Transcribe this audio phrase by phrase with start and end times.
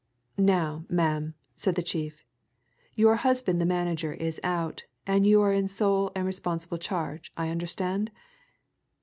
[0.39, 2.25] "Now, ma'am," said the chief,
[2.95, 7.49] "your husband the manager is out, and you are in sole and responsible charge, I
[7.49, 8.09] understand?